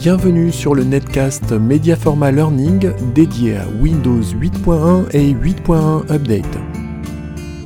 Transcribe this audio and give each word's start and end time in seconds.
Bienvenue 0.00 0.50
sur 0.50 0.74
le 0.74 0.82
netcast 0.82 1.52
Mediaforma 1.52 2.32
Learning 2.32 2.90
dédié 3.12 3.58
à 3.58 3.68
Windows 3.82 4.22
8.1 4.22 5.10
et 5.14 5.34
8.1 5.34 6.10
Update. 6.10 6.58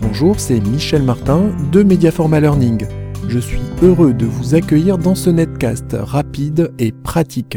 Bonjour, 0.00 0.40
c'est 0.40 0.58
Michel 0.58 1.04
Martin 1.04 1.52
de 1.70 1.84
Mediaforma 1.84 2.40
Learning. 2.40 2.88
Je 3.28 3.38
suis 3.38 3.60
heureux 3.82 4.14
de 4.14 4.26
vous 4.26 4.56
accueillir 4.56 4.98
dans 4.98 5.14
ce 5.14 5.30
netcast 5.30 5.96
rapide 5.96 6.74
et 6.80 6.90
pratique. 6.90 7.56